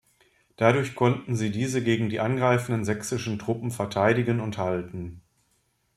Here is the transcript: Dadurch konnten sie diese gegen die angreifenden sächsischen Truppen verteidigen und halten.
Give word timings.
Dadurch 0.57 0.95
konnten 0.95 1.35
sie 1.35 1.51
diese 1.51 1.83
gegen 1.83 2.09
die 2.09 2.19
angreifenden 2.19 2.85
sächsischen 2.85 3.37
Truppen 3.37 3.69
verteidigen 3.69 4.39
und 4.39 4.57
halten. 4.57 5.21